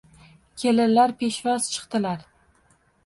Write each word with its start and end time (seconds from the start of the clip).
Kelinlar 0.61 1.13
peshvoz 1.19 1.69
chiqdilar 1.75 2.25